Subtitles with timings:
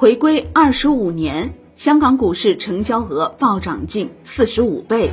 [0.00, 5.10] 回归二十五年，香港股市成交额暴涨近四十五倍。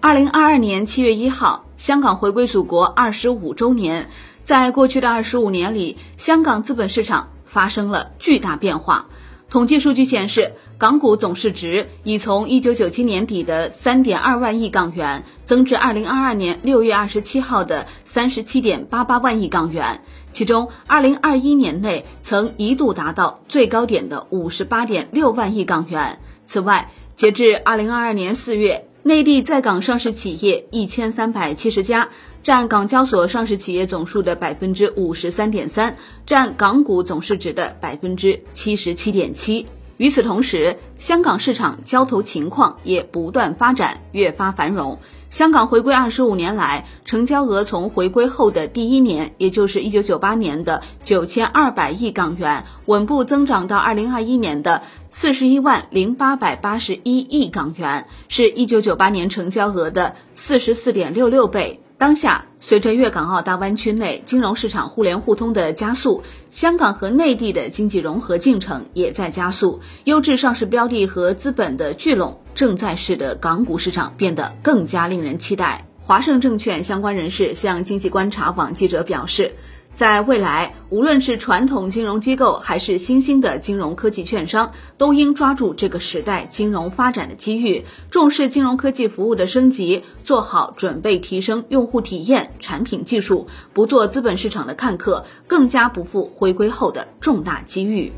[0.00, 4.08] 二零二二年七月一号，香港回归祖国二十五周年。
[4.44, 9.06] 在过去的二十五年里，香港资本市场发生了巨大变化。
[9.48, 20.00] 统计数据显示，港股总市值已从一九九七年底的三点二万亿港元增至二零二二年六月二十七号的三十七点八八万亿港元。
[20.32, 26.18] 其中，二零二一年内曾一度达到最高点的五十八点六万亿港元。
[26.46, 32.08] 此外，截至二零二二年四月，内地在港上市企业一千三百七十家，
[32.42, 39.66] 占港交所上市企业总数的百分之五十三点三，占港股总市值的百分之七十七点七。
[40.00, 44.98] 与此同时，香港市场交投情况也不断发展，越发繁荣。
[45.28, 61.82] 香港回归二十五年来，成交额从回归后的第一年，也就是一九九八年的九千二百亿港元，稳步增长到二零二一年的四十一万零八百八十一亿港元，是一九九八年成交额的四十四点六六倍。
[62.00, 75.88] 当下，随着粤港澳大湾区内金融市场互联互通的加速，香港和内地的经济融合进程也在加速，优质上市标的和资本的聚拢正在使得港股市场变得更加令人期待。
[76.02, 79.54] 华盛证券相关人士向经济观察网记者表示。
[79.92, 98.10] 在未来，无论是传统金融机构还是新兴的金融科技券商，都应抓住这个时代金融发展的机遇，重视金融科技服务的升级，做好准备提升用户体验、产品技术，不做资本市场的看客，更加不负回归后的重大机遇。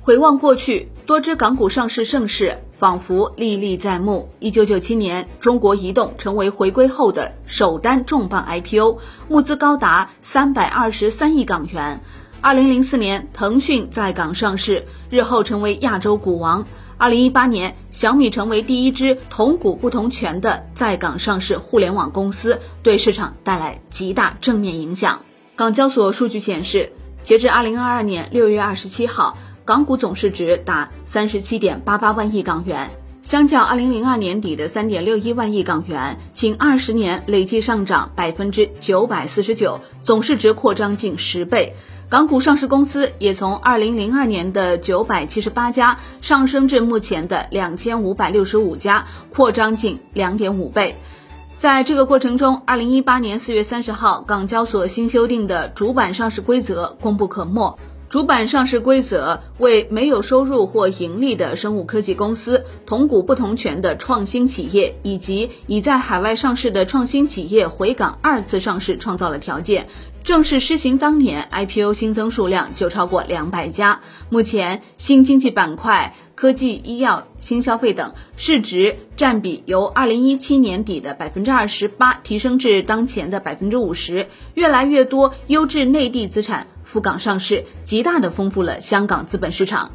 [0.00, 0.88] 回望过去。
[1.10, 4.28] 多只港股上市盛世仿佛历历在目。
[4.38, 12.00] 一九九七年，中国移动成为回归后的首单重磅 IPO，募资高达三百二十三亿港元。
[12.40, 16.64] 二零零四年，腾讯在港上市，日后成为亚洲股王。
[16.96, 25.22] 二零一八年，小米成为第一支同股不同权的在港上市互联网公司，对市场带来极大正面影响。
[25.56, 26.92] 港交所数据显示，
[27.24, 29.36] 截至二零二二年六月二十七号。
[29.70, 32.90] 港股总市值达三十七点八八万亿港元，
[33.22, 41.76] 相较二零零二年底的三点六一万亿港元，仅二十年累计上涨百分之九百四十九，总市值扩张近十倍。
[42.08, 50.96] 港股上市公司也从二零零二年的九百七十八家上升至目前的两千五百六十五家，扩张近两点五倍。
[51.54, 57.78] 在这个过程中，二零一八年四月三十号，港交所新修订的主板上市规则功不可没。
[58.10, 69.86] 主板上市规则为没有收入或盈利的生物科技公司、同股不同权的创新企业以及已在海外上市的创新企业回港二次上市创造了条件。
[70.24, 74.00] 正式施行当年，IPO 新增数量就超过两百家。
[74.28, 84.26] 目前，新经济板块、科技、医药、新消费等市值占比由二零一七年底的百分之二十八提升至当前的百分之五十。
[84.54, 86.66] 越来越多优质内地资产。
[86.90, 89.92] 赴港上市，极大的丰富了香港资本市场。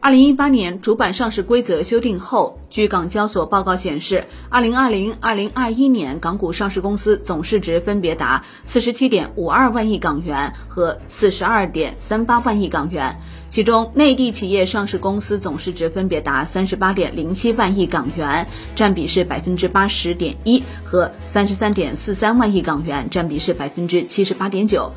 [0.00, 13.16] 二零一八年主板上市规则修订后，据港交所报告显示，二零二零、二零二一年港股上市公司总市值分别达四十七点五二万亿港元和四十二点三八万亿港元，
[13.48, 24.92] 其中内地企业上市公司总市值分别达三十八点零七万亿港元，占比是百分之八十点一，和三十三点四三万亿港元，占比是百分之七十八点九。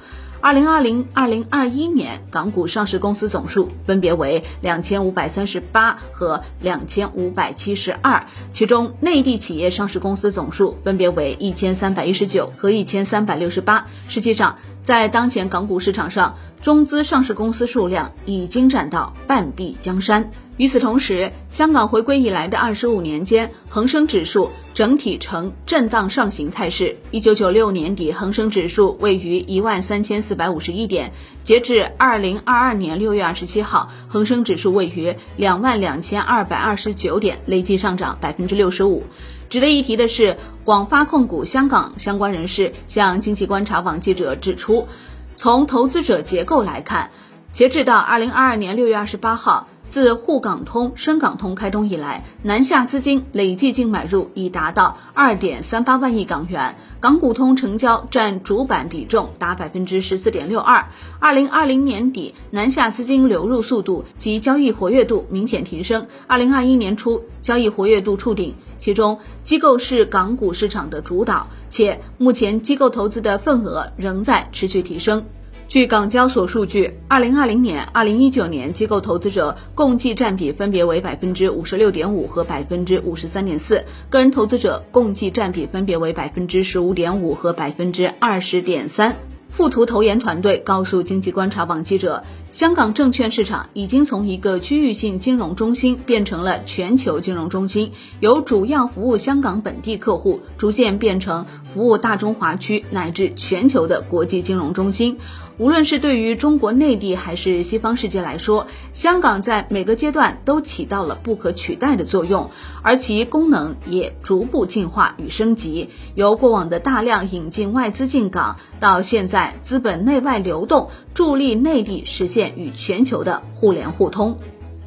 [0.45, 13.87] 二零二零二零二一年港股上市公司总数分别为两千五百三十八和两千五百七十二，其中内地企业上市公司总数分别为一千三百一十九和一千三百六十八。
[14.07, 20.29] 实际上，在当前港股市场上，中资上市公司数量已经占到半壁江山。
[20.57, 26.97] 与此同时，香港回归以来的二十五年间，恒生指数整体呈震荡上行态势。
[27.09, 39.03] 一九九六年底，恒生指数位于一万三千四百五十一点，截至二零二二年六月二十七号，恒生指数位于两万两千二百二十九点，累计上涨百分之六十五。
[39.49, 44.87] 值得一提的是，广发控股香港相关人士向经济观察网记者指出，
[45.35, 47.11] 从投资者结构来看，
[47.51, 49.67] 截至到二零二二年六月二十八号。
[49.87, 60.87] 自沪港通、深港通开通以来，南下资金累计净买入已达到二点三八万亿港元，港股通成交占主板比重达百分之十四点六二。
[61.19, 66.07] 二零二零年底，南下资金流入速度及交易活跃度明显提升。
[66.27, 75.25] 二零二一年初，交易活跃度触顶，其中机构是港股市场的主导，且目前机构投资的份额仍在持续提升。
[75.67, 89.15] 据港交所数据，二零二零年、二零一九年机构投资者共计占比分别为百分之五十六点五和百分之五十三点四，个人投资者共计占比分别为百分之十五点五和百分之二十点三。
[89.49, 105.17] 富途投研团队告诉经济观察网记者，香港证券市场已经从一个区域性金融中心变成了全球金融中心，由主要服务香港本地客户，逐渐变成服务大中华区乃至全球的国际金融中心。
[105.57, 112.49] 无论是对于中国内地还是西方世界来说，香港在每个阶段都起到了不可取代的作用，
[112.81, 115.89] 而其功能也逐步进化与升级。
[116.13, 124.37] 由过往的大量引进外资进港，到现在资本内外流动，助力内地实现与全球的互联互通。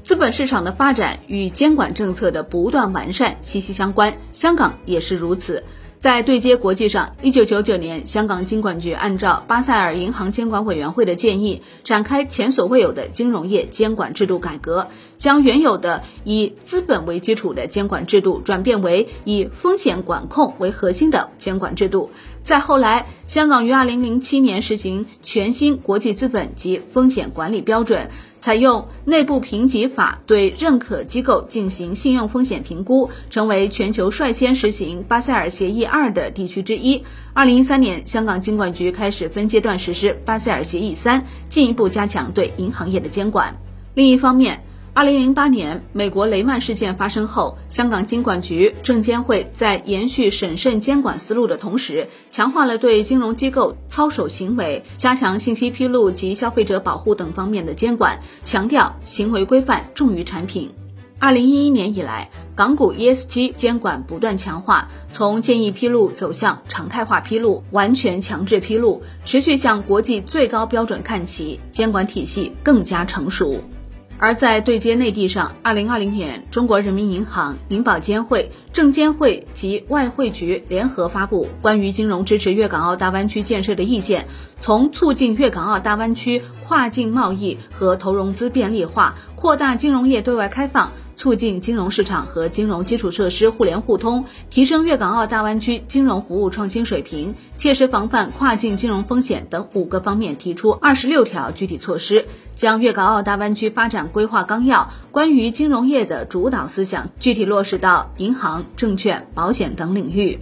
[0.02, 5.64] 资本市场的发展与监管政策的不断完善息息相关，香港也是如此。
[5.98, 14.86] 在对接国际上，一九九九年，香港金管局按照巴塞尔银行监管委员会的建议，展开前所未有的金融业监管制度改革，
[15.16, 22.10] 将原有的以资本为基础的监管制度转变为以风险管控为核心的监管制度。
[22.48, 28.08] 再后来，香港于二零零七年实行全新国际资本及风险管理标准。
[28.40, 37.04] 采用内部评级法对认可机构进行信用风险评估，成为全球率先实行巴塞尔协议二的地区之一。
[37.34, 43.58] 二零一三年，香港金管局开始分阶段实施巴塞尔协议三，进一步加强对银行业的监管。
[43.92, 44.64] 另一方面，
[44.98, 60.72] 二零零八年，美国雷曼事件发生后，香港金管局、证监会在延续审慎监管思路的同时，强化了对金融机构操守行为、加强信息披露及消费者保护等方面的监管，强调行为规范重于产品。
[61.20, 73.62] 二零一一年以来，港股 ESG 监管不断强化，从建议披露走向常态化披露、完全强制披露，持续向国际最高标准看齐，监管体系更加成熟。
[74.18, 84.26] 而在对接内地上，二零二零年，中国人民银行、银保监会、证监会及外汇局联合发布关于金融支持粤港澳大湾区建设的意见，
[84.60, 90.92] 从促进粤港澳大湾区跨境贸易和投融资便利化，扩大金融业对外开放。
[91.18, 110.38] 促进金融市场和金融基础设施互联互通，提升粤港澳大湾区金融服务创新水平，切实防范跨境金融风险等五个方面提出二十六条具体措施，将粤港澳大湾区发展规划纲要关于金融业的主导思想具体落实到银行、证券、保险等领域。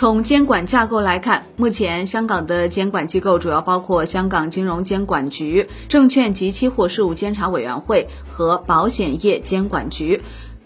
[0.00, 10.22] 从监管架构来看，目前香港的监管机构主要包括香港金融监管局、证券及期货事务监察委员会和保险业监管局，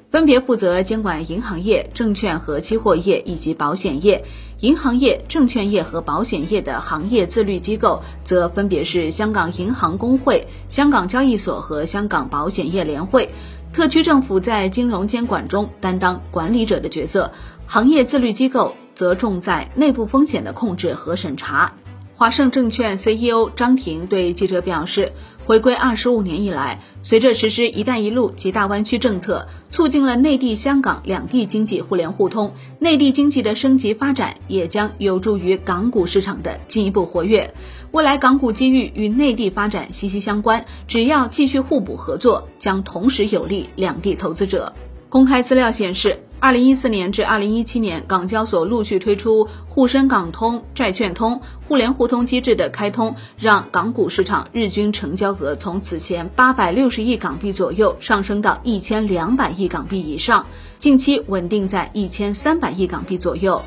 [0.09, 4.25] 分别负责监管银行业、证券和期货业以及保险业。
[4.61, 13.29] 银行业、证券业和保险业的行业自律机构则分别是香港银行工会、香港交易所和香港保险业联会。
[13.73, 17.33] 特区政府在金融监管中担当管理者的角色，
[17.67, 18.73] 行业自律机构。
[18.95, 21.75] 则重在内部风险的控制和审查。
[22.17, 25.13] 华盛证券 CEO 张婷对记者表示，
[25.47, 37.53] 回归二十五年以来，随着实施“一带一路”及大湾区政策，促进了内地、香港两地经济互联互通，内地经济的升级发展也将有助于港股市场的进一步活跃。
[37.91, 44.73] 未来港股机遇与内地发展息息相关，只要继续互补合作，将同时有利两地投资者。
[45.09, 46.24] 公开资料显示。
[46.45, 60.45] 二零一四年至二零一七年，港交所陆续推出沪深港通、债券通、互联互通机制的开通，让港股市场日均成交额从此前八百六十亿港币左右上升到一千两百亿港币以上，
[60.77, 63.63] 近期稳定在一千三百亿港币左右。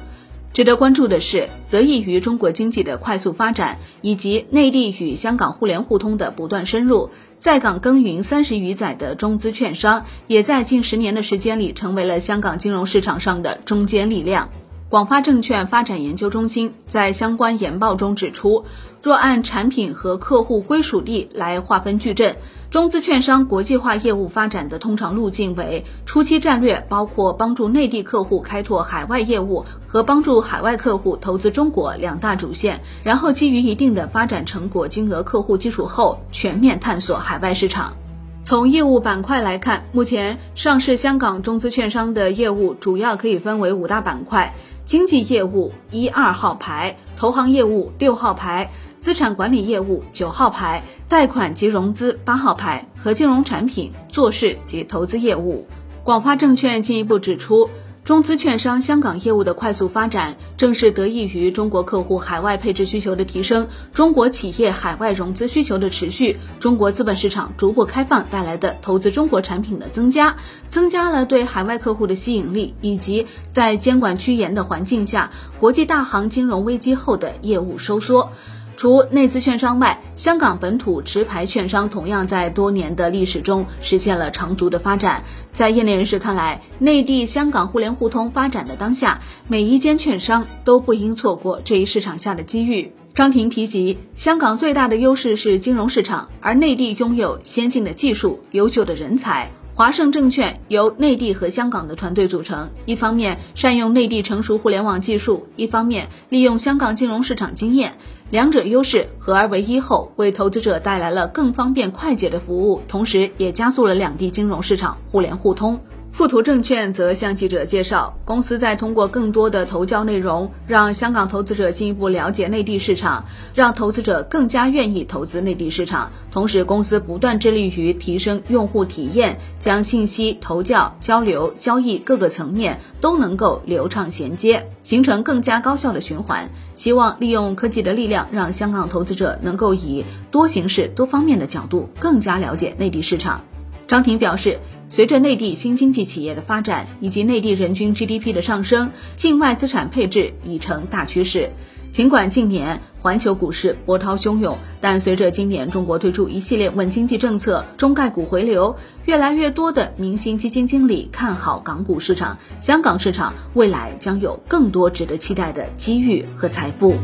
[0.58, 14.50] 值得关注的是，得益于中国经济的快速发展，以及内地与香港互联互通的不断深入，在港耕耘三十余载的中资券商，也在近十年的时间里成为了香港金融市场上的中坚力量。
[14.90, 18.66] 广发证券发展研究中心在相关研报中指出，
[19.04, 22.36] 若按产品和客户归属地来划分矩阵，
[22.70, 37.94] 中资券商国际化业务发展的通常路径为：初期战略包括帮助内地客户开拓海外业务和帮助海外客户投资中国两大主线，然后基于一定的发展成果金额客户基础后，全面探索海外市场。
[38.42, 55.68] 从业务板块来看，目前上市香港中资券商的业务主要可以分为五大板块：经纪业务一二号牌，投行业务六号牌，资产管理业务九号牌，贷款及融资八号牌和金融产品、做市及投资业务。
[56.04, 57.70] 广发证券进一步指出。
[58.04, 70.38] 中资券商香港业务的快速发展，正是得益于中国客户海外配置需求的提升，中国企业海外融资需求的持续，中国资本市场逐步开放带来的投资中国产品的增加，
[70.70, 78.32] 增加了对海外客户的吸引力，以及在监管趋严的环境下，国际大行金融危机后的业务收缩。
[78.77, 85.24] 除内资券商外，香港本土持牌券商同样在多年的历史中实现了长足的发展。
[85.51, 92.93] 在业内人士看来，内地香港互联互通发展的当下，每一间券商都不应错过这一市场下的机遇。
[93.15, 99.50] 张婷提及，香港最大的优势是金融市场，而内地拥有先进的技术、优秀的人才。
[99.77, 107.93] 华盛证券由内地和香港的团队组成，一方面善用内地成熟互联网技术，一方面利用香港金融市场经验，
[108.31, 115.79] 两者优势合而为一后，为投资者带来了更方便快捷的服务，同时也加速了两地金融市场互联互通。
[116.12, 126.12] 富途证券则向记者介绍，公司在通过更多的投教内容，让香港投资者进一步了解内地市场，让投资者更加愿意投资内地市场。
[126.32, 136.50] 同时，公司不断致力于提升用户体验，将信息、投教、交流、交易各个层面都能够流畅衔接，形成更加高效的循环。
[136.74, 143.44] 希望利用科技的力量，让香港投资者能够以多形式、多方面的角度，更加了解内地市场。
[143.88, 144.60] 张婷表示。
[144.89, 151.51] 随着内地新经济企业的发展以及内地人均 GDP 的上升，境外资产配置已成大趋势。
[151.89, 158.75] 尽管近年环球股市波涛汹涌，但随着今年中国推出一系列稳经济政策，中概股回流，
[159.06, 166.96] 越来越多的明星基金经理看好港股市场，香港市场未来将有更多值得期待的机遇和财富。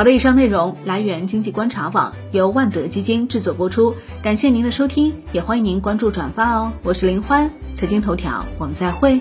[0.00, 6.72] 好的，以上内容来源经济观察网，由万德基金制作播出，感谢您的收听，也欢迎您关注转发哦。
[6.82, 9.20] 我是林欢，财经头条，我们再会。